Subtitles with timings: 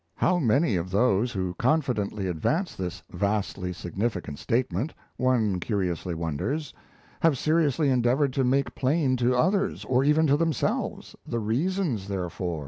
[0.15, 6.73] How many of those who confidently advance this vastly significant statement, one curiously wonders,
[7.19, 12.59] have seriously endeavoured to make plain to others or even to themselves the reasons therefor?